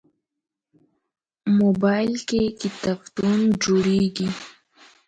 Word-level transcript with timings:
موبایل 1.59 2.13
کې 2.27 2.41
کتابتون 2.61 3.37
جوړېږي. 3.63 4.29